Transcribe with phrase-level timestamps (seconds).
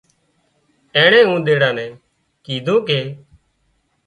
[0.95, 1.91] اينڻي اونۮاڙا نين
[2.45, 2.99] ڪيڌون ڪي